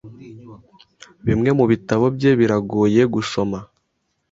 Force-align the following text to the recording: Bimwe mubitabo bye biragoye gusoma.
Bimwe 1.25 1.49
mubitabo 1.57 2.05
bye 2.15 2.31
biragoye 2.39 3.01
gusoma. 3.13 3.57